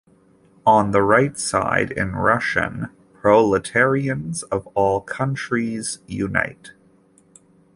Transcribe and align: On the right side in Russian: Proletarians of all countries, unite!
On 0.65 0.89
the 0.89 1.03
right 1.03 1.37
side 1.37 1.91
in 1.91 2.13
Russian: 2.15 2.89
Proletarians 3.21 4.41
of 4.41 4.65
all 4.73 4.99
countries, 4.99 5.99
unite! 6.07 6.71